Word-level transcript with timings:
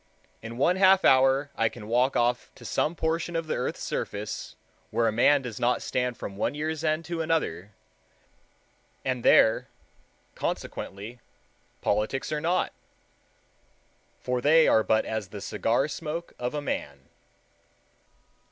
In 0.41 0.57
one 0.57 0.77
half 0.77 1.05
hour 1.05 1.51
I 1.55 1.69
can 1.69 1.87
walk 1.87 2.15
off 2.15 2.49
to 2.55 2.65
some 2.65 2.95
portion 2.95 3.35
of 3.35 3.45
the 3.45 3.53
earth's 3.53 3.83
surface 3.83 4.55
where 4.89 5.07
a 5.07 5.11
man 5.11 5.43
does 5.43 5.59
not 5.59 5.83
stand 5.83 6.17
from 6.17 6.35
one 6.37 6.55
year's 6.55 6.83
end 6.83 7.05
to 7.05 7.21
another, 7.21 7.69
and 9.05 9.23
there, 9.23 9.67
consequently, 10.33 11.19
politics 11.81 12.31
are 12.31 12.41
not, 12.41 12.73
for 14.19 14.41
they 14.41 14.67
are 14.67 14.81
but 14.81 15.05
as 15.05 15.27
the 15.27 15.39
cigar 15.39 15.87
smoke 15.87 16.33
of 16.39 16.55
a 16.55 16.63
man. 16.63 17.01